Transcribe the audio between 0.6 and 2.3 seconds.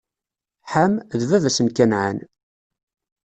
Ḥam, d baba-s n Kanɛan.